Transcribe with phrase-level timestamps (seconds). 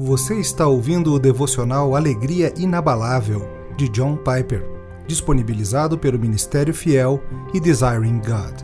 [0.00, 4.64] Você está ouvindo o devocional Alegria Inabalável, de John Piper,
[5.08, 7.20] disponibilizado pelo Ministério Fiel
[7.52, 8.62] e Desiring God.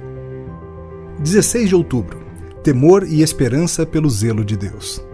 [1.19, 2.25] 16 de outubro
[2.63, 5.05] Temor e esperança pelo zelo de Deus.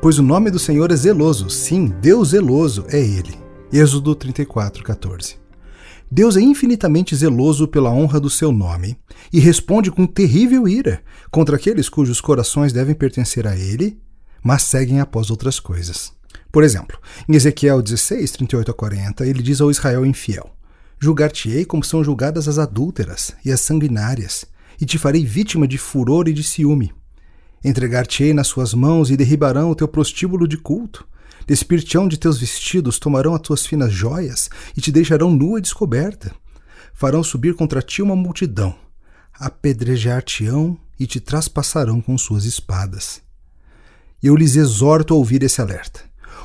[0.00, 3.34] Pois o nome do Senhor é zeloso, sim, Deus zeloso é Ele.
[3.72, 5.38] Êxodo 34, 14.
[6.08, 8.96] Deus é infinitamente zeloso pela honra do seu nome
[9.32, 11.02] e responde com terrível ira
[11.32, 13.98] contra aqueles cujos corações devem pertencer a Ele,
[14.42, 16.12] mas seguem após outras coisas.
[16.50, 16.98] Por exemplo,
[17.28, 20.54] em Ezequiel 16, 38 a 40, ele diz ao Israel infiel:
[20.98, 24.46] Julgar-te-ei como são julgadas as adúlteras e as sanguinárias,
[24.80, 26.92] e te farei vítima de furor e de ciúme.
[27.64, 31.06] Entregar-te-ei nas suas mãos e derribarão o teu prostíbulo de culto
[31.48, 36.30] Despir-te-ão de teus vestidos, tomarão as tuas finas joias e te deixarão nua e descoberta.
[36.92, 38.76] Farão subir contra ti uma multidão,
[39.32, 43.22] apedrejar-te-ão e te traspassarão com suas espadas.
[44.22, 46.00] Eu lhes exorto a ouvir esse alerta.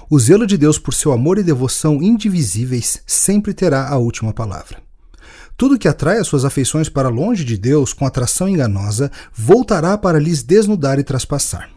[0.10, 4.78] O zelo de Deus por seu amor e devoção indivisíveis sempre terá a última palavra.
[5.58, 10.20] Tudo que atrai as suas afeições para longe de Deus com atração enganosa voltará para
[10.20, 11.70] lhes desnudar e traspassar.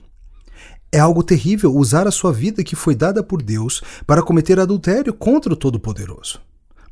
[0.93, 5.15] É algo terrível usar a sua vida que foi dada por Deus para cometer adultério
[5.15, 6.41] contra o Todo-Poderoso.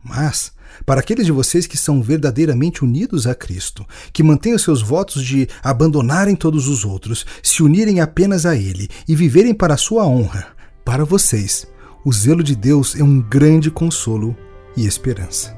[0.05, 0.53] Mas,
[0.85, 5.25] para aqueles de vocês que são verdadeiramente unidos a Cristo, que mantêm os seus votos
[5.25, 10.07] de abandonarem todos os outros, se unirem apenas a Ele e viverem para a sua
[10.07, 10.49] honra,
[10.85, 11.67] para vocês,
[12.05, 14.37] o zelo de Deus é um grande consolo
[14.77, 15.57] e esperança.